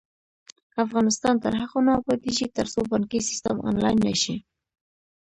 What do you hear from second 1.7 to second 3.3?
نه ابادیږي، ترڅو بانکي